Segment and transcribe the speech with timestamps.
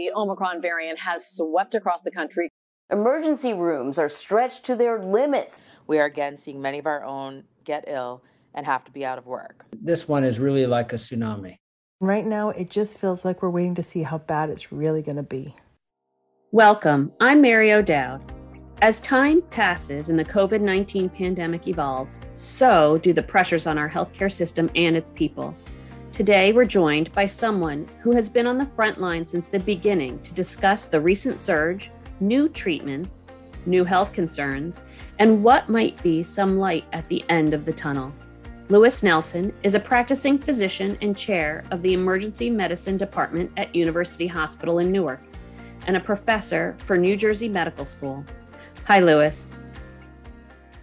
[0.00, 2.48] The Omicron variant has swept across the country.
[2.90, 5.60] Emergency rooms are stretched to their limits.
[5.86, 8.22] We are again seeing many of our own get ill
[8.54, 9.66] and have to be out of work.
[9.78, 11.56] This one is really like a tsunami.
[12.00, 15.18] Right now, it just feels like we're waiting to see how bad it's really going
[15.18, 15.54] to be.
[16.50, 17.12] Welcome.
[17.20, 18.22] I'm Mary O'Dowd.
[18.80, 23.90] As time passes and the COVID 19 pandemic evolves, so do the pressures on our
[23.90, 25.54] healthcare system and its people.
[26.20, 30.18] Today, we're joined by someone who has been on the front line since the beginning
[30.20, 33.24] to discuss the recent surge, new treatments,
[33.64, 34.82] new health concerns,
[35.18, 38.12] and what might be some light at the end of the tunnel.
[38.68, 44.26] Lewis Nelson is a practicing physician and chair of the Emergency Medicine Department at University
[44.26, 45.22] Hospital in Newark
[45.86, 48.26] and a professor for New Jersey Medical School.
[48.84, 49.54] Hi, Lewis.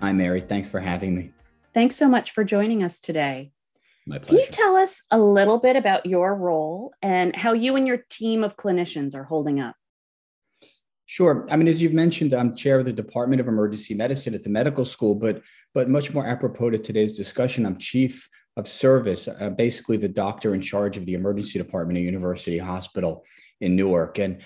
[0.02, 0.42] Hi, Mary.
[0.42, 1.32] Thanks for having me.
[1.76, 3.52] Thanks so much for joining us today.
[4.08, 4.30] My pleasure.
[4.30, 8.06] Can you tell us a little bit about your role and how you and your
[8.10, 9.76] team of clinicians are holding up?
[11.08, 11.46] Sure.
[11.50, 14.50] I mean, as you've mentioned, I'm chair of the Department of Emergency Medicine at the
[14.50, 15.42] medical school, but
[15.74, 20.54] but much more apropos to today's discussion, I'm chief of service, uh, basically the doctor
[20.54, 23.24] in charge of the emergency department at University Hospital
[23.62, 24.20] in Newark.
[24.20, 24.42] And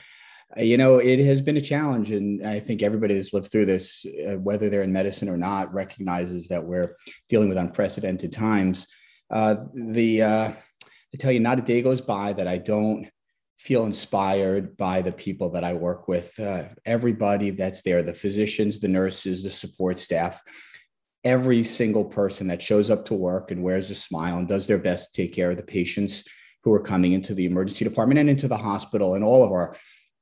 [0.57, 3.65] uh, you know, it has been a challenge, and I think everybody that's lived through
[3.67, 6.95] this, uh, whether they're in medicine or not, recognizes that we're
[7.29, 8.87] dealing with unprecedented times.
[9.31, 13.07] Uh, the uh, I tell you, not a day goes by that I don't
[13.57, 16.37] feel inspired by the people that I work with.
[16.39, 20.41] Uh, everybody that's there, the physicians, the nurses, the support staff,
[21.23, 24.79] every single person that shows up to work and wears a smile and does their
[24.79, 26.23] best to take care of the patients
[26.63, 29.75] who are coming into the emergency department and into the hospital and all of our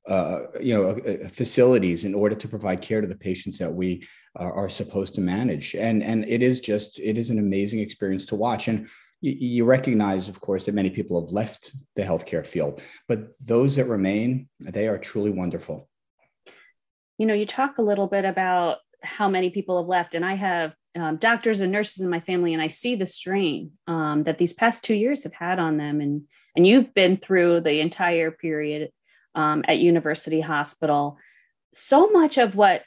[0.10, 4.04] uh, you know uh, facilities in order to provide care to the patients that we
[4.40, 8.26] uh, are supposed to manage and and it is just it is an amazing experience
[8.26, 8.88] to watch and
[9.22, 13.86] you recognize, of course, that many people have left the healthcare field, but those that
[13.86, 15.90] remain, they are truly wonderful.
[17.18, 20.36] You know, you talk a little bit about how many people have left, and I
[20.36, 24.38] have um, doctors and nurses in my family, and I see the strain um, that
[24.38, 26.00] these past two years have had on them.
[26.00, 26.24] And
[26.56, 28.90] and you've been through the entire period
[29.35, 31.17] um, at University Hospital.
[31.73, 32.84] So much of what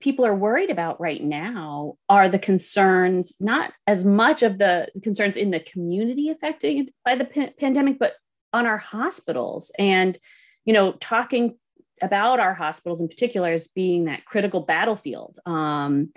[0.00, 5.36] people are worried about right now are the concerns, not as much of the concerns
[5.36, 8.14] in the community affected by the p- pandemic, but
[8.52, 9.70] on our hospitals.
[9.78, 10.18] And,
[10.64, 11.56] you know, talking
[12.02, 15.38] about our hospitals in particular as being that critical battlefield.
[15.46, 16.12] Um,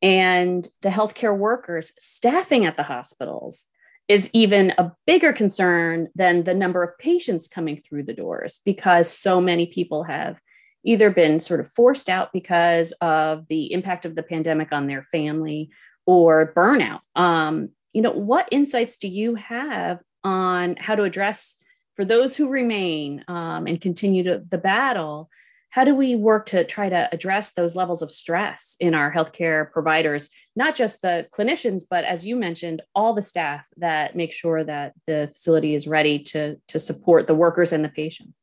[0.00, 3.66] and the healthcare workers staffing at the hospitals
[4.08, 9.08] is even a bigger concern than the number of patients coming through the doors because
[9.08, 10.40] so many people have
[10.84, 15.02] either been sort of forced out because of the impact of the pandemic on their
[15.04, 15.70] family
[16.04, 17.00] or burnout.
[17.16, 21.56] Um, you know, what insights do you have on how to address
[21.96, 25.30] for those who remain um, and continue to, the battle?
[25.74, 29.72] How do we work to try to address those levels of stress in our healthcare
[29.72, 34.62] providers, not just the clinicians, but as you mentioned, all the staff that make sure
[34.62, 38.34] that the facility is ready to, to support the workers and the patients?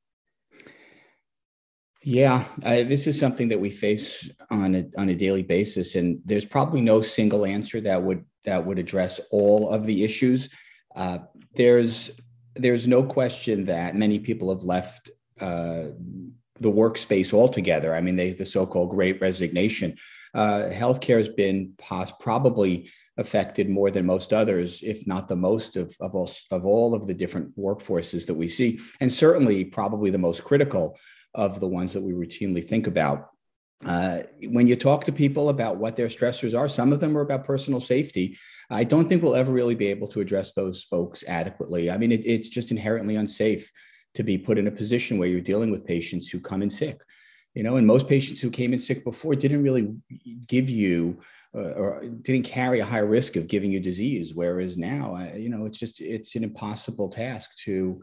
[2.03, 6.45] Yeah, this is something that we face on a on a daily basis, and there's
[6.45, 10.49] probably no single answer that would that would address all of the issues.
[10.97, 11.19] Uh,
[11.55, 12.11] there's
[12.55, 15.85] there's no question that many people have left uh,
[16.61, 17.93] the workspace altogether.
[17.93, 19.97] I mean, they the so-called Great Resignation.
[20.33, 25.75] Uh, healthcare has been pos- probably affected more than most others, if not the most
[25.75, 30.09] of of all, of all of the different workforces that we see, and certainly probably
[30.11, 30.97] the most critical
[31.33, 33.29] of the ones that we routinely think about.
[33.83, 37.21] Uh, when you talk to people about what their stressors are, some of them are
[37.21, 38.37] about personal safety.
[38.69, 41.89] I don't think we'll ever really be able to address those folks adequately.
[41.89, 43.71] I mean, it, it's just inherently unsafe
[44.15, 47.01] to be put in a position where you're dealing with patients who come in sick.
[47.53, 49.93] You know, and most patients who came in sick before didn't really
[50.47, 51.19] give you
[51.53, 54.33] uh, or didn't carry a high risk of giving you disease.
[54.33, 58.01] Whereas now, you know, it's just it's an impossible task to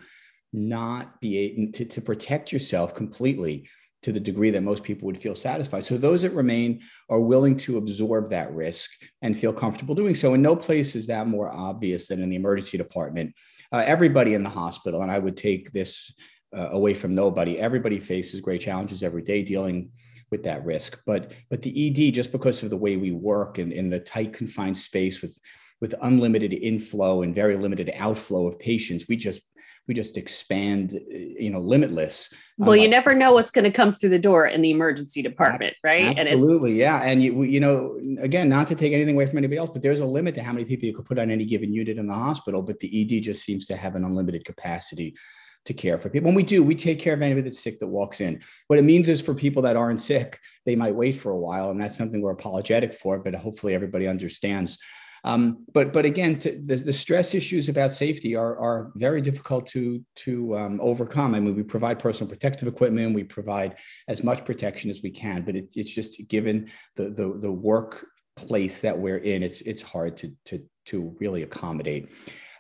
[0.52, 3.68] not be able to, to protect yourself completely
[4.02, 5.84] to the degree that most people would feel satisfied.
[5.84, 8.90] So those that remain are willing to absorb that risk
[9.22, 10.34] and feel comfortable doing so.
[10.34, 13.34] In no place is that more obvious than in the emergency department.
[13.70, 16.12] Uh, everybody in the hospital, and I would take this
[16.56, 17.58] uh, away from nobody.
[17.58, 19.90] Everybody faces great challenges every day dealing
[20.30, 21.00] with that risk.
[21.06, 24.32] But but the ED, just because of the way we work and in the tight
[24.32, 25.38] confined space with
[25.80, 29.40] with unlimited inflow and very limited outflow of patients, we just
[29.88, 32.28] we just expand, uh, you know, limitless.
[32.58, 35.22] Well, um, you never know what's going to come through the door in the emergency
[35.22, 36.16] department, right?
[36.18, 37.00] Absolutely, and yeah.
[37.02, 40.00] And you, you know, again, not to take anything away from anybody else, but there's
[40.00, 42.14] a limit to how many people you could put on any given unit in the
[42.14, 42.62] hospital.
[42.62, 45.16] But the ED just seems to have an unlimited capacity
[45.64, 46.28] to care for people.
[46.28, 48.40] And we do, we take care of anybody that's sick that walks in.
[48.68, 51.70] What it means is for people that aren't sick, they might wait for a while.
[51.70, 54.78] And that's something we're apologetic for, but hopefully everybody understands.
[55.24, 59.66] Um, but but again, to, the, the stress issues about safety are, are very difficult
[59.68, 61.34] to to um, overcome.
[61.34, 63.76] I mean, we provide personal protective equipment, we provide
[64.08, 68.80] as much protection as we can, but it, it's just given the the, the workplace
[68.80, 72.08] that we're in, it's it's hard to to to really accommodate.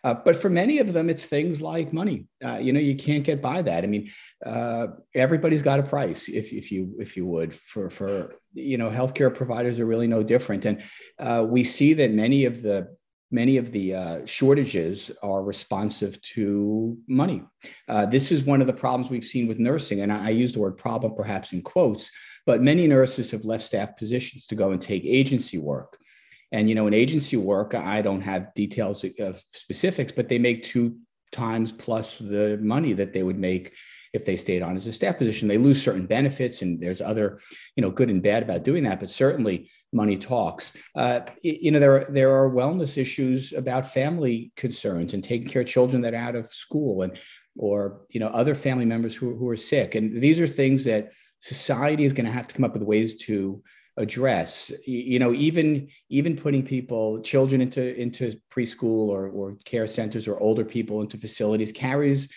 [0.04, 2.26] Uh, but for many of them, it's things like money.
[2.44, 3.84] Uh, you know, you can't get by that.
[3.84, 4.08] I mean,
[4.46, 7.54] uh, everybody's got a price, if, if you if you would.
[7.54, 10.82] For for you know, healthcare providers are really no different, and
[11.18, 12.96] uh, we see that many of the
[13.30, 17.42] many of the uh, shortages are responsive to money.
[17.86, 20.52] Uh, this is one of the problems we've seen with nursing, and I, I use
[20.52, 22.10] the word problem perhaps in quotes.
[22.46, 25.98] But many nurses have left staff positions to go and take agency work.
[26.52, 30.62] And you know, in agency work, I don't have details of specifics, but they make
[30.62, 30.96] two
[31.30, 33.74] times plus the money that they would make
[34.12, 35.48] if they stayed on as a staff position.
[35.48, 37.40] They lose certain benefits, and there's other,
[37.76, 39.00] you know, good and bad about doing that.
[39.00, 40.72] But certainly, money talks.
[40.94, 45.62] Uh, you know, there are, there are wellness issues about family concerns and taking care
[45.62, 47.18] of children that are out of school, and
[47.56, 49.94] or you know, other family members who who are sick.
[49.94, 53.14] And these are things that society is going to have to come up with ways
[53.14, 53.62] to
[53.98, 60.28] address you know even even putting people children into into preschool or, or care centers
[60.28, 62.28] or older people into facilities carries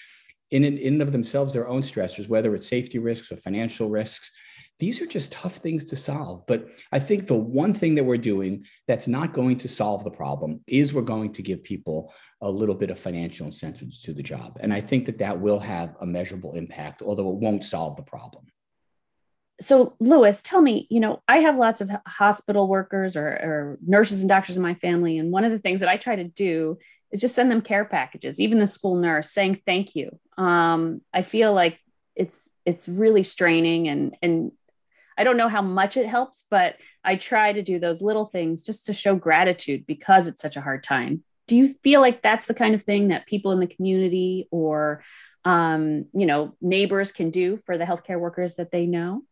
[0.51, 4.31] in, in in of themselves their own stressors whether it's safety risks or financial risks.
[4.79, 6.43] These are just tough things to solve.
[6.47, 10.11] But i think the one thing that we're doing that's not going to solve the
[10.11, 14.23] problem is we're going to give people a little bit of financial incentives to the
[14.23, 14.57] job.
[14.61, 18.03] And i think that that will have a measurable impact although it won't solve the
[18.03, 18.45] problem.
[19.61, 24.21] So Lewis, tell me, you know, I have lots of hospital workers or, or, nurses
[24.21, 25.19] and doctors in my family.
[25.19, 26.79] And one of the things that I try to do
[27.11, 30.17] is just send them care packages, even the school nurse saying thank you.
[30.37, 31.79] Um, I feel like
[32.15, 34.51] it's it's really straining and and
[35.17, 38.63] I don't know how much it helps, but I try to do those little things
[38.63, 41.23] just to show gratitude because it's such a hard time.
[41.47, 45.03] Do you feel like that's the kind of thing that people in the community or
[45.43, 49.23] um, you know, neighbors can do for the healthcare workers that they know?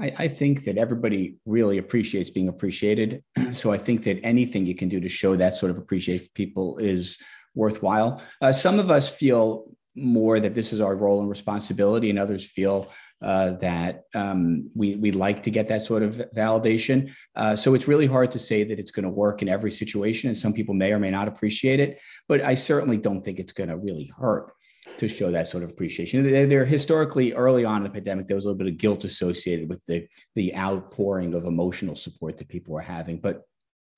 [0.00, 3.22] I, I, think that everybody really appreciates being appreciated.
[3.52, 6.32] So I think that anything you can do to show that sort of appreciation for
[6.34, 7.18] people is
[7.54, 8.22] worthwhile.
[8.40, 9.64] Uh, some of us feel
[9.96, 12.88] more that this is our role and responsibility, and others feel
[13.22, 17.12] uh, that um, we we like to get that sort of validation.
[17.34, 20.28] Uh, so it's really hard to say that it's going to work in every situation,
[20.28, 22.00] and some people may or may not appreciate it.
[22.28, 24.52] But I certainly don't think it's going to really hurt
[25.00, 26.22] to show that sort of appreciation.
[26.22, 29.04] They're, they're, historically early on in the pandemic, there was a little bit of guilt
[29.04, 33.18] associated with the the outpouring of emotional support that people were having.
[33.18, 33.42] But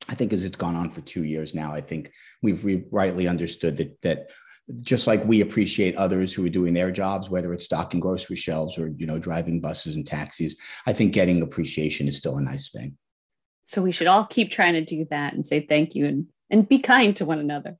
[0.08, 3.26] I think as it's gone on for two years now, I think we've, we've rightly
[3.26, 4.30] understood that that
[4.82, 8.78] just like we appreciate others who are doing their jobs, whether it's stocking grocery shelves
[8.78, 10.56] or you know driving buses and taxis,
[10.86, 12.96] I think getting appreciation is still a nice thing.
[13.64, 16.68] So we should all keep trying to do that and say thank you and and
[16.68, 17.76] be kind to one another.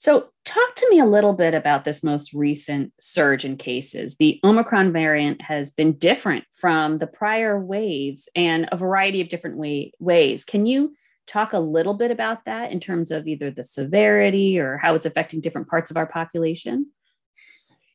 [0.00, 4.16] So, talk to me a little bit about this most recent surge in cases.
[4.16, 9.56] The Omicron variant has been different from the prior waves and a variety of different
[9.56, 10.44] way- ways.
[10.44, 10.94] Can you
[11.26, 15.04] talk a little bit about that in terms of either the severity or how it's
[15.04, 16.86] affecting different parts of our population?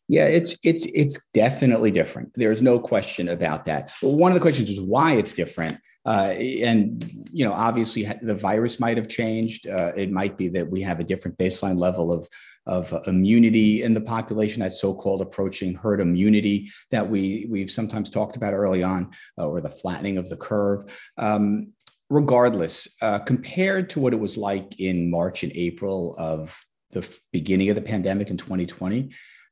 [0.09, 2.33] Yeah, it's it's it's definitely different.
[2.33, 3.93] There's no question about that.
[4.01, 5.79] But one of the questions is why it's different.
[6.05, 9.67] Uh, and you know, obviously, the virus might have changed.
[9.67, 12.27] Uh, it might be that we have a different baseline level of
[12.65, 18.35] of immunity in the population, that so-called approaching herd immunity that we we've sometimes talked
[18.35, 20.83] about early on, uh, or the flattening of the curve.
[21.17, 21.73] Um,
[22.09, 27.69] regardless, uh, compared to what it was like in March and April of the beginning
[27.69, 29.09] of the pandemic in 2020,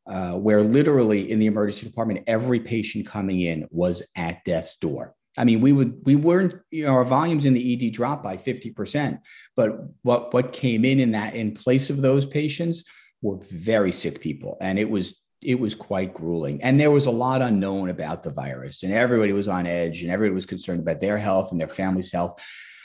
[0.08, 5.16] uh, where literally in the emergency department, every patient coming in was at death's door.
[5.38, 8.38] I mean, we would we weren't you know our volumes in the ED dropped by
[8.38, 9.20] 50%,
[9.56, 9.72] but
[10.02, 12.84] what what came in in that in place of those patients
[13.22, 16.62] were very sick people, and it was it was quite grueling.
[16.62, 20.12] And there was a lot unknown about the virus, and everybody was on edge, and
[20.12, 22.42] everybody was concerned about their health and their family's health.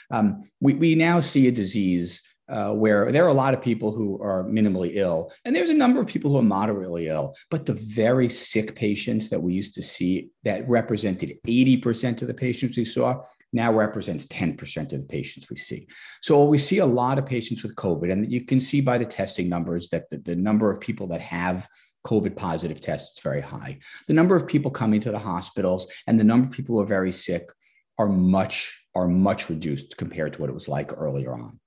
[0.09, 3.91] Um, we we now see a disease uh, where there are a lot of people
[3.91, 7.35] who are minimally ill, and there's a number of people who are moderately ill.
[7.51, 12.33] But the very sick patients that we used to see that represented 80% of the
[12.33, 13.21] patients we saw
[13.53, 15.87] now represents 10% of the patients we see.
[16.21, 19.05] So we see a lot of patients with COVID, and you can see by the
[19.05, 21.67] testing numbers that the, the number of people that have
[22.05, 23.79] COVID positive tests is very high.
[24.07, 26.85] The number of people coming to the hospitals and the number of people who are
[26.85, 27.49] very sick
[27.97, 31.59] are much are much reduced compared to what it was like earlier on.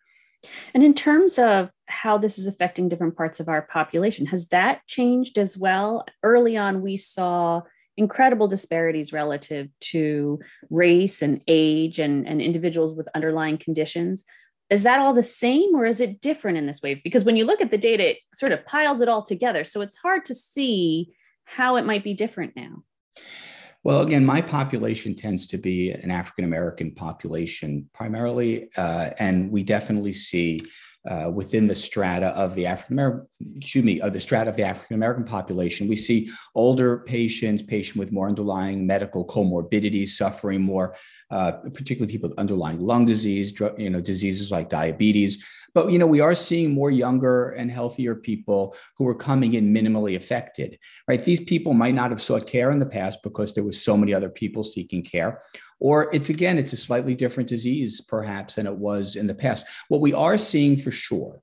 [0.74, 4.86] And in terms of how this is affecting different parts of our population, has that
[4.86, 6.04] changed as well?
[6.22, 7.62] Early on, we saw
[7.96, 10.38] incredible disparities relative to
[10.70, 14.24] race and age and, and individuals with underlying conditions.
[14.70, 17.00] Is that all the same or is it different in this wave?
[17.02, 19.64] Because when you look at the data, it sort of piles it all together.
[19.64, 21.12] So it's hard to see
[21.44, 22.84] how it might be different now.
[23.82, 29.62] Well, again, my population tends to be an African American population primarily, uh, and we
[29.62, 30.62] definitely see
[31.08, 33.26] uh, within the strata of the African American,
[33.56, 37.96] excuse me, of the strata of the African American population, we see older patients, patients
[37.96, 40.94] with more underlying medical comorbidities, suffering more,
[41.30, 45.44] uh, particularly people with underlying lung disease, you know, diseases like diabetes.
[45.72, 49.72] But you know, we are seeing more younger and healthier people who are coming in
[49.72, 50.78] minimally affected.
[51.08, 51.22] Right?
[51.22, 54.12] These people might not have sought care in the past because there was so many
[54.12, 55.40] other people seeking care
[55.80, 59.64] or it's again it's a slightly different disease perhaps than it was in the past.
[59.88, 61.40] What we are seeing for sure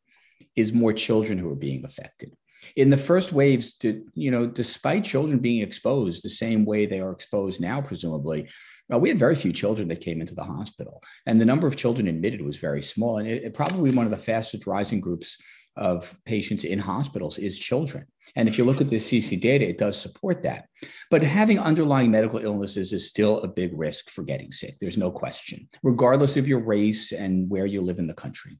[0.55, 2.35] is more children who are being affected.
[2.75, 6.99] In the first waves to, you know despite children being exposed the same way they
[6.99, 8.47] are exposed now presumably
[8.93, 11.03] uh, we had very few children that came into the hospital.
[11.25, 13.17] And the number of children admitted was very small.
[13.17, 15.37] And it, it probably one of the fastest rising groups
[15.77, 18.05] of patients in hospitals is children.
[18.35, 20.67] And if you look at the CC data, it does support that.
[21.09, 24.77] But having underlying medical illnesses is still a big risk for getting sick.
[24.79, 28.59] There's no question, regardless of your race and where you live in the country.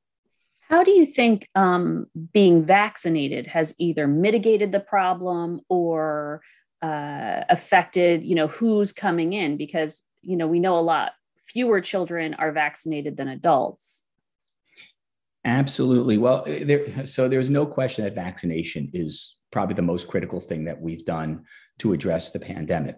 [0.62, 6.42] How do you think um, being vaccinated has either mitigated the problem or
[6.82, 9.58] uh, affected, you know, who's coming in?
[9.58, 11.14] Because you know we know a lot
[11.48, 14.04] fewer children are vaccinated than adults.
[15.48, 16.18] Absolutely.
[16.18, 20.66] Well, eh, there, so there's no question that vaccination is probably the most critical thing
[20.66, 21.46] that we've done
[21.80, 22.98] to address the pandemic.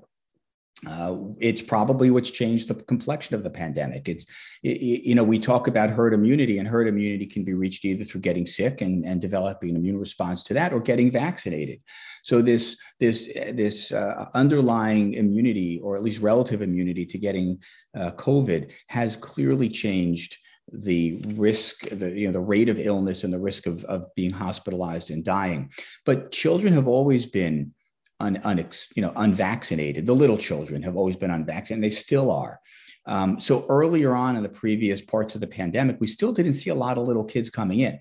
[0.87, 4.07] Uh, it's probably what's changed the complexion of the pandemic.
[4.07, 4.25] It's,
[4.63, 8.21] you know, we talk about herd immunity, and herd immunity can be reached either through
[8.21, 11.81] getting sick and, and developing an immune response to that, or getting vaccinated.
[12.23, 17.61] So this this this uh, underlying immunity, or at least relative immunity to getting
[17.93, 20.37] uh, COVID, has clearly changed
[20.71, 24.31] the risk, the you know the rate of illness and the risk of, of being
[24.31, 25.71] hospitalized and dying.
[26.05, 27.73] But children have always been
[28.19, 30.05] un, un, you know unvaccinated.
[30.05, 31.83] The little children have always been unvaccinated.
[31.83, 32.59] They still are.
[33.05, 36.69] Um, so earlier on in the previous parts of the pandemic, we still didn't see
[36.69, 37.99] a lot of little kids coming in.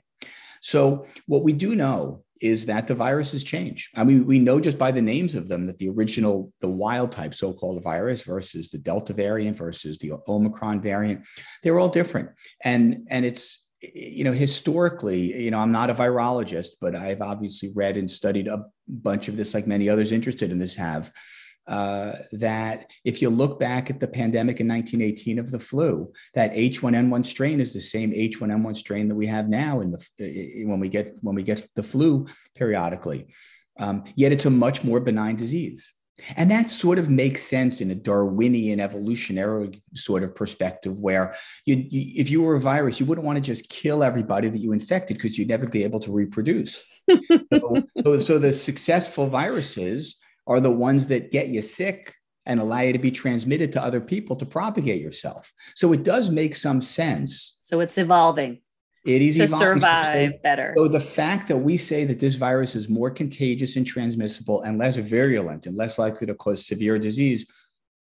[0.60, 3.90] So what we do know is that the viruses change.
[3.96, 7.12] I mean, we know just by the names of them that the original, the wild
[7.12, 11.26] type so-called virus versus the Delta variant versus the Omicron variant,
[11.62, 12.30] they're all different.
[12.64, 17.70] And, and it's, you know, historically, you know, I'm not a virologist, but I've obviously
[17.74, 21.12] read and studied a bunch of this, like many others interested in this have.
[21.68, 26.54] Uh, that if you look back at the pandemic in 1918 of the flu, that
[26.54, 30.88] H1N1 strain is the same H1N1 strain that we have now in the when we
[30.88, 33.26] get when we get the flu periodically.
[33.78, 35.92] Um, yet it's a much more benign disease.
[36.36, 41.34] And that sort of makes sense in a Darwinian evolutionary sort of perspective, where
[41.64, 44.58] you, you, if you were a virus, you wouldn't want to just kill everybody that
[44.58, 46.84] you infected because you'd never be able to reproduce.
[47.52, 50.16] so, so, so the successful viruses
[50.48, 52.14] are the ones that get you sick
[52.46, 55.52] and allow you to be transmitted to other people to propagate yourself.
[55.76, 57.58] So it does make some sense.
[57.60, 58.62] So it's evolving.
[59.04, 59.66] It is to evolving.
[59.66, 60.74] survive so, better.
[60.76, 64.78] So the fact that we say that this virus is more contagious and transmissible and
[64.78, 67.46] less virulent and less likely to cause severe disease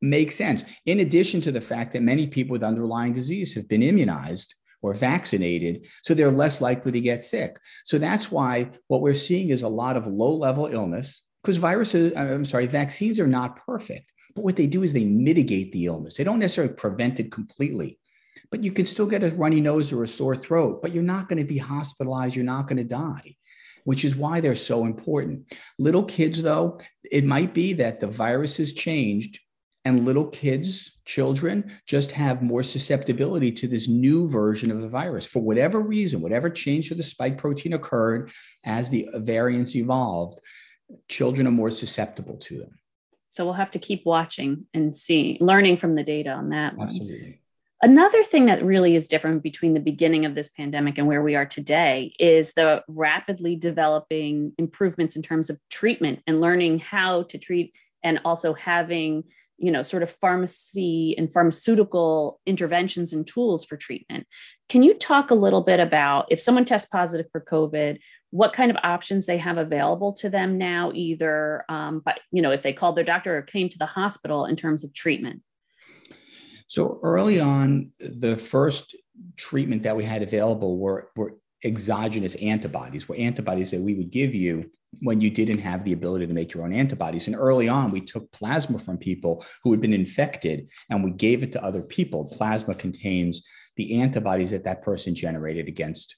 [0.00, 0.64] makes sense.
[0.87, 4.95] In addition to the fact that many people with underlying disease have been immunized or
[4.95, 7.59] vaccinated, so they're less likely to get sick.
[7.85, 12.12] So that's why what we're seeing is a lot of low level illness because viruses,
[12.16, 14.12] uh, I'm sorry, vaccines are not perfect.
[14.35, 16.16] But what they do is they mitigate the illness.
[16.16, 17.99] They don't necessarily prevent it completely,
[18.50, 21.28] but you can still get a runny nose or a sore throat, but you're not
[21.28, 22.37] going to be hospitalized.
[22.37, 23.37] You're not going to die,
[23.85, 25.52] which is why they're so important.
[25.78, 26.78] Little kids, though,
[27.11, 29.40] it might be that the virus has changed
[29.85, 35.25] and little kids, children, just have more susceptibility to this new version of the virus
[35.25, 38.30] for whatever reason, whatever change to the spike protein occurred
[38.64, 40.40] as the variants evolved
[41.09, 42.78] children are more susceptible to them.
[43.28, 46.76] So we'll have to keep watching and see, learning from the data on that.
[46.76, 46.88] One.
[46.88, 47.40] Absolutely.
[47.80, 51.37] Another thing that really is different between the beginning of this pandemic and where we
[51.37, 57.38] are today is the rapidly developing improvements in terms of treatment and learning how to
[57.38, 59.25] treat and also having
[59.59, 64.25] you know sort of pharmacy and pharmaceutical interventions and tools for treatment
[64.68, 67.99] can you talk a little bit about if someone tests positive for covid
[68.30, 72.50] what kind of options they have available to them now, either um, but you know
[72.50, 75.42] if they called their doctor or came to the hospital in terms of treatment.
[76.68, 78.94] So early on, the first
[79.37, 84.35] treatment that we had available were, were exogenous antibodies, were antibodies that we would give
[84.35, 84.70] you
[85.00, 87.26] when you didn't have the ability to make your own antibodies.
[87.26, 91.42] And early on, we took plasma from people who had been infected and we gave
[91.42, 92.26] it to other people.
[92.26, 93.42] Plasma contains
[93.76, 96.16] the antibodies that that person generated against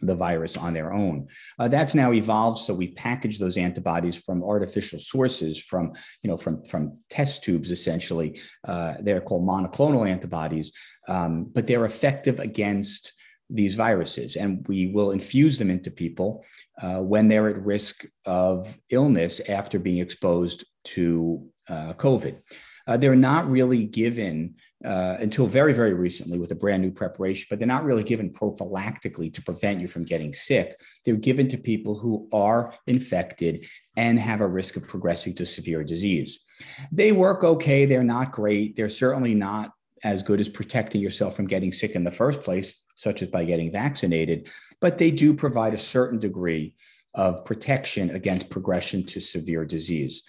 [0.00, 1.26] the virus on their own.
[1.58, 2.58] Uh, that's now evolved.
[2.58, 5.92] So we package those antibodies from artificial sources, from
[6.22, 8.40] you know from from test tubes essentially.
[8.66, 10.72] Uh, they're called monoclonal antibodies,
[11.08, 13.12] um, but they're effective against
[13.50, 16.44] these viruses, and we will infuse them into people
[16.82, 22.40] uh, when they're at risk of illness after being exposed to uh, COVID.
[22.86, 27.46] Uh, they're not really given uh, until very, very recently with a brand new preparation,
[27.50, 30.80] but they're not really given prophylactically to prevent you from getting sick.
[31.04, 35.84] They're given to people who are infected and have a risk of progressing to severe
[35.84, 36.40] disease.
[36.92, 37.84] They work okay.
[37.84, 38.76] They're not great.
[38.76, 39.72] They're certainly not
[40.02, 43.44] as good as protecting yourself from getting sick in the first place, such as by
[43.44, 46.74] getting vaccinated, but they do provide a certain degree
[47.14, 50.22] of protection against progression to severe disease.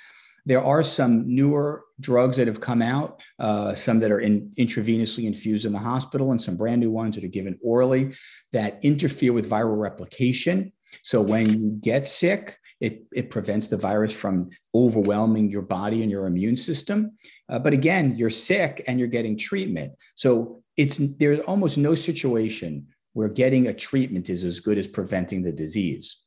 [0.46, 5.26] There are some newer drugs that have come out, uh, some that are in, intravenously
[5.26, 8.14] infused in the hospital, and some brand new ones that are given orally
[8.52, 10.72] that interfere with viral replication.
[11.04, 16.12] So when you get sick, it, it prevents the virus from overwhelming your body and
[16.12, 17.12] your immune system.
[17.48, 19.94] Uh, but again, you're sick and you're getting treatment.
[20.16, 25.44] So it's there's almost no situation where getting a treatment is as good as preventing
[25.44, 26.18] the disease.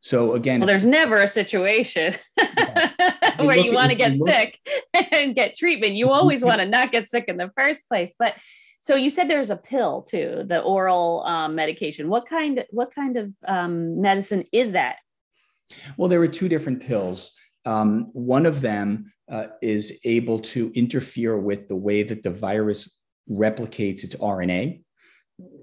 [0.00, 2.16] So again, well, there's never a situation
[3.38, 4.58] where you want to get sick
[5.12, 5.94] and get treatment.
[5.94, 8.14] You always want to not get sick in the first place.
[8.18, 8.34] But
[8.80, 12.08] so you said there's a pill too, the oral um, medication.
[12.08, 12.64] What kind?
[12.70, 14.96] What kind of um, medicine is that?
[15.96, 17.32] Well, there are two different pills.
[17.66, 22.88] Um, one of them uh, is able to interfere with the way that the virus
[23.30, 24.80] replicates its RNA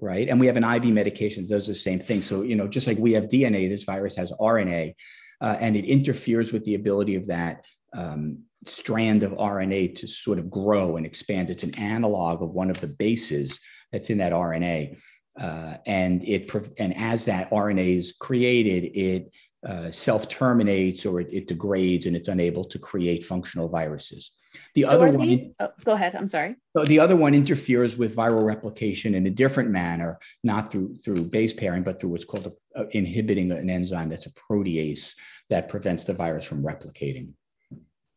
[0.00, 0.28] right?
[0.28, 2.22] And we have an IV medication that does the same thing.
[2.22, 4.94] So, you know, just like we have DNA, this virus has RNA,
[5.40, 10.38] uh, and it interferes with the ability of that um, strand of RNA to sort
[10.38, 11.50] of grow and expand.
[11.50, 13.58] It's an analog of one of the bases
[13.92, 14.98] that's in that RNA.
[15.40, 19.32] Uh, and it and as that RNA is created, it
[19.66, 24.32] uh, self terminates or it, it, degrades and it's unable to create functional viruses.
[24.74, 26.14] The so other one, these, oh, go ahead.
[26.14, 26.56] I'm sorry.
[26.76, 31.24] So the other one interferes with viral replication in a different manner, not through through
[31.24, 35.14] base pairing, but through what's called a, a, inhibiting an enzyme that's a protease
[35.50, 37.32] that prevents the virus from replicating.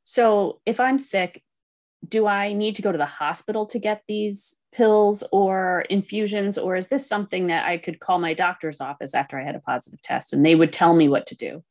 [0.03, 1.41] So if I'm sick,
[2.07, 6.75] do I need to go to the hospital to get these pills or infusions, or
[6.75, 10.01] is this something that I could call my doctor's office after I had a positive
[10.01, 11.63] test and they would tell me what to do?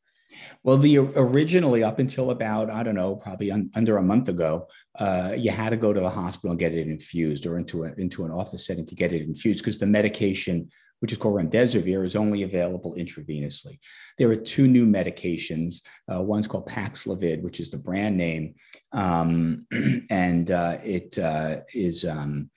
[0.63, 4.67] Well, the originally up until about I don't know, probably un, under a month ago,
[4.99, 7.93] uh, you had to go to the hospital and get it infused, or into a,
[7.97, 12.05] into an office setting to get it infused, because the medication, which is called remdesivir,
[12.05, 13.79] is only available intravenously.
[14.17, 15.81] There are two new medications.
[16.13, 18.55] Uh, one's called Paxlovid, which is the brand name,
[18.91, 19.65] um,
[20.09, 22.05] and uh, it uh, is.
[22.05, 22.49] Um,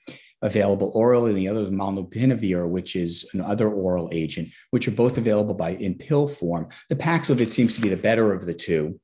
[0.45, 5.17] available orally, and the other is molnupiravir, which is another oral agent, which are both
[5.17, 6.67] available by in pill form.
[6.89, 8.99] The Paxlovid seems to be the better of the two,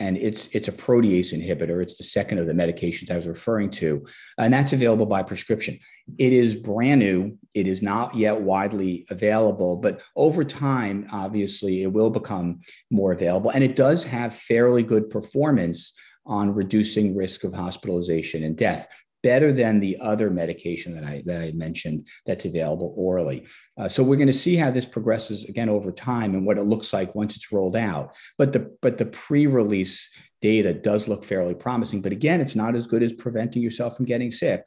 [0.00, 1.80] and it's it's a protease inhibitor.
[1.80, 4.04] It's the second of the medications I was referring to,
[4.36, 5.78] and that's available by prescription.
[6.18, 7.38] It is brand new.
[7.54, 12.60] It is not yet widely available, but over time, obviously, it will become
[12.90, 15.92] more available, and it does have fairly good performance
[16.26, 18.88] on reducing risk of hospitalization and death
[19.24, 23.46] better than the other medication that I that I mentioned that's available orally.
[23.76, 26.64] Uh, so we're going to see how this progresses again over time and what it
[26.64, 28.14] looks like once it's rolled out.
[28.38, 30.10] But the but the pre-release
[30.42, 32.02] data does look fairly promising.
[32.02, 34.62] But again, it's not as good as preventing yourself from getting sick,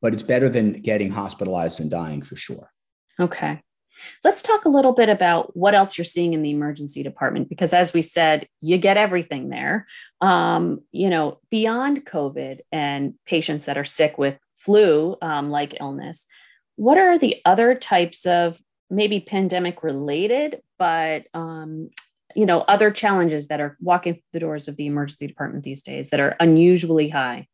[0.00, 2.70] but it's better than getting hospitalized and dying for sure.
[3.18, 3.60] Okay.
[4.22, 7.72] Let's talk a little bit about what else you're seeing in the emergency department, because
[7.72, 9.86] as we said, you get everything there.
[10.20, 16.26] Um, you know, beyond COVID and patients that are sick with flu um, like illness,
[16.76, 18.58] what are the other types of
[18.90, 21.90] maybe pandemic related, but um,
[22.34, 25.82] you know, other challenges that are walking through the doors of the emergency department these
[25.82, 27.46] days that are unusually high?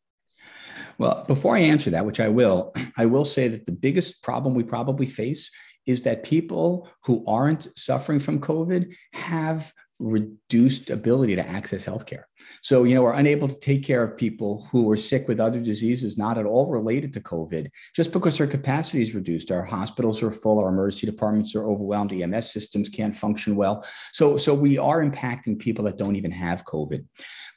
[0.97, 4.53] Well, before I answer that, which I will, I will say that the biggest problem
[4.53, 5.49] we probably face
[5.85, 12.23] is that people who aren't suffering from COVID have reduced ability to access healthcare.
[12.61, 15.59] So, you know, we're unable to take care of people who are sick with other
[15.59, 19.51] diseases not at all related to COVID, just because our capacity is reduced.
[19.51, 23.85] Our hospitals are full, our emergency departments are overwhelmed, EMS systems can't function well.
[24.11, 27.05] So, so we are impacting people that don't even have COVID.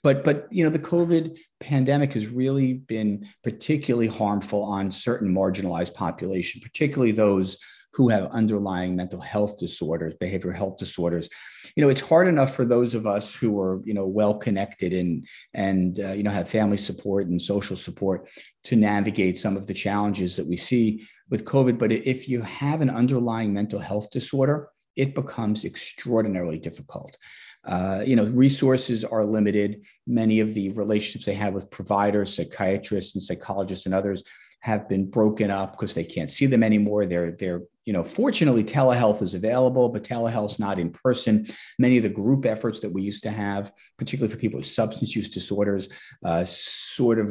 [0.03, 5.95] But, but you know, the COVID pandemic has really been particularly harmful on certain marginalized
[5.95, 7.59] population, particularly those
[7.95, 11.29] who have underlying mental health disorders, behavioral health disorders.
[11.77, 14.93] You know, it's hard enough for those of us who are, you know, well connected
[14.93, 18.29] and and uh, you know have family support and social support
[18.65, 21.79] to navigate some of the challenges that we see with COVID.
[21.79, 27.17] But if you have an underlying mental health disorder, it becomes extraordinarily difficult.
[27.67, 29.87] Uh, you know, resources are limited.
[30.07, 34.23] Many of the relationships they have with providers, psychiatrists, and psychologists and others
[34.65, 37.05] have been broken up because they can't see them anymore.
[37.05, 41.47] They're they're you know fortunately telehealth is available, but telehealth's not in person.
[41.79, 45.15] Many of the group efforts that we used to have, particularly for people with substance
[45.15, 45.91] use disorders,
[46.25, 47.31] uh, sort of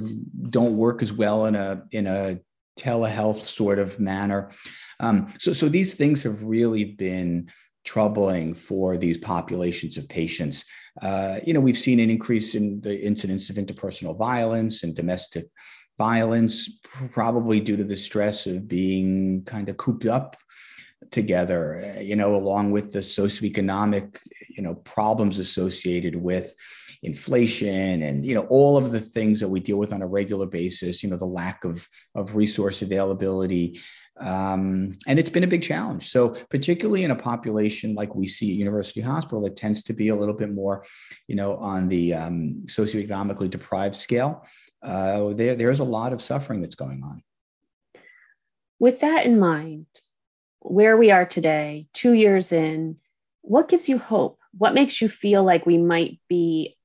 [0.52, 2.40] don't work as well in a in a
[2.80, 4.52] telehealth sort of manner.
[5.00, 7.50] Um, so so these things have really been
[7.84, 10.66] troubling for these populations of patients.
[11.02, 15.48] Uh, you know, we've seen an increase in the incidence of interpersonal violence and domestic
[15.98, 16.70] violence,
[17.12, 20.38] probably due to the stress of being kind of cooped up
[21.12, 24.18] together, you know, along with the socioeconomic,
[24.50, 26.56] you know, problems associated with
[27.04, 30.46] inflation and you know all of the things that we deal with on a regular
[30.46, 33.80] basis you know the lack of of resource availability.
[34.22, 36.08] Um, and it's been a big challenge.
[36.08, 40.10] So particularly in a population like we see at university hospital that tends to be
[40.10, 40.86] a little bit more
[41.28, 44.46] you know on the um, socioeconomically deprived scale
[44.84, 47.24] uh, there, there's a lot of suffering that's going on.
[48.80, 49.86] With that in mind,
[50.60, 52.98] where we are today, two years in,
[53.42, 54.40] what gives you hope?
[54.58, 56.78] What makes you feel like we might be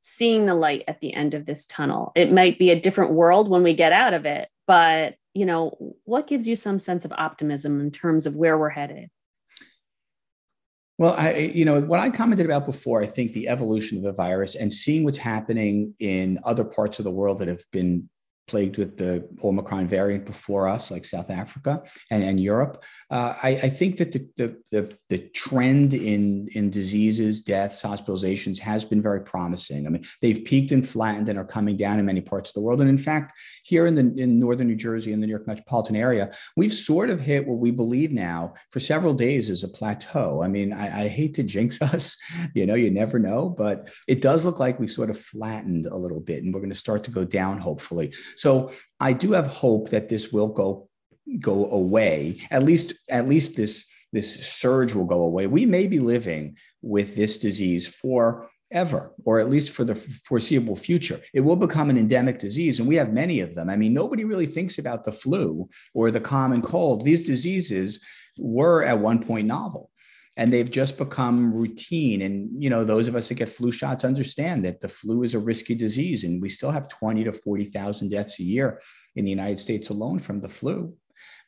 [0.00, 2.12] seeing the light at the end of this tunnel?
[2.14, 5.94] It might be a different world when we get out of it, but you know,
[6.04, 9.10] what gives you some sense of optimism in terms of where we're headed?
[10.98, 14.12] Well, I, you know, what I commented about before, I think the evolution of the
[14.12, 18.08] virus and seeing what's happening in other parts of the world that have been
[18.46, 22.82] plagued with the Omicron variant before us, like South Africa and, and Europe.
[23.10, 28.58] Uh, I, I, think that the, the, the, the, trend in, in diseases, deaths, hospitalizations
[28.58, 29.86] has been very promising.
[29.86, 32.60] I mean, they've peaked and flattened and are coming down in many parts of the
[32.60, 32.80] world.
[32.80, 33.32] And in fact,
[33.64, 37.10] here in, the, in northern New Jersey and the New York metropolitan area, we've sort
[37.10, 40.42] of hit what we believe now for several days is a plateau.
[40.42, 42.16] I mean, I, I hate to jinx us,
[42.54, 45.96] you know, you never know, but it does look like we sort of flattened a
[45.96, 48.12] little bit and we're going to start to go down, hopefully.
[48.36, 50.88] So I do have hope that this will go
[51.40, 52.40] go away.
[52.50, 55.46] At least at least this this surge will go away.
[55.46, 60.76] We may be living with this disease for ever, or at least for the foreseeable
[60.76, 61.20] future.
[61.34, 63.68] It will become an endemic disease, and we have many of them.
[63.70, 67.04] I mean, nobody really thinks about the flu or the common cold.
[67.04, 68.00] These diseases
[68.38, 69.90] were at one point novel
[70.36, 72.22] and they've just become routine.
[72.22, 75.34] And you know those of us that get flu shots understand that the flu is
[75.34, 78.80] a risky disease and we still have 20 to 40,000 deaths a year
[79.16, 80.94] in the United States alone from the flu.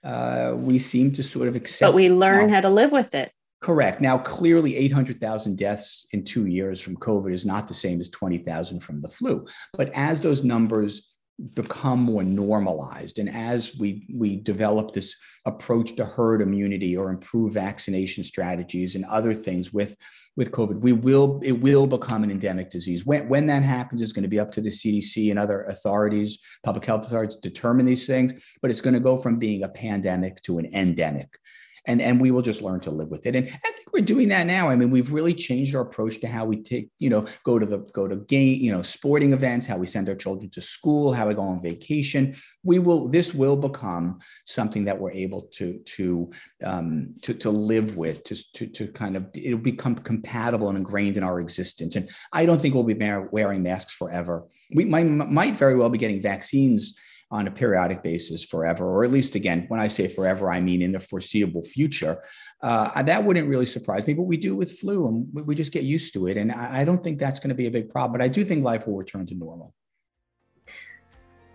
[0.03, 3.15] Uh, we seem to sort of accept but we learn now, how to live with
[3.15, 3.33] it.
[3.63, 4.03] Correct.
[4.03, 8.81] Now clearly 800,000 deaths in 2 years from covid is not the same as 20,000
[8.81, 9.47] from the flu.
[9.73, 11.14] But as those numbers
[11.55, 13.19] become more normalized.
[13.19, 15.17] And as we we develop this
[15.47, 19.97] approach to herd immunity or improve vaccination strategies and other things with
[20.37, 23.05] with covid we will it will become an endemic disease.
[23.05, 26.39] When when that happens is going to be up to the cdc and other authorities
[26.63, 30.41] public health authorities determine these things but it's going to go from being a pandemic
[30.43, 31.39] to an endemic
[31.87, 33.37] and and we will just learn to live with it.
[33.37, 34.69] And I think we're doing that now.
[34.69, 37.67] I mean, we've really changed our approach to how we take, you know, go to
[37.67, 41.13] the go to game, you know, sporting events, how we send our children to school,
[41.13, 42.35] how we go on vacation.
[42.63, 43.09] We will.
[43.09, 46.31] This will become something that we're able to to
[46.65, 51.17] um, to to live with, to to to kind of it'll become compatible and ingrained
[51.17, 51.97] in our existence.
[51.97, 52.99] And I don't think we'll be
[53.31, 54.47] wearing masks forever.
[54.75, 56.95] We might might very well be getting vaccines
[57.31, 60.83] on a periodic basis forever, or at least again, when I say forever, I mean
[60.83, 62.23] in the foreseeable future.
[62.63, 65.83] Uh, that wouldn't really surprise me, but we do with flu and we, just get
[65.83, 66.37] used to it.
[66.37, 68.45] And I, I don't think that's going to be a big problem, but I do
[68.45, 69.75] think life will return to normal.